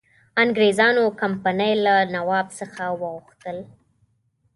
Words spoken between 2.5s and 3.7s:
څخه وغوښتل.